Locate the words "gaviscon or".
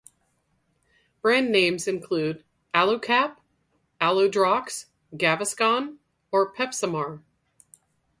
5.15-6.51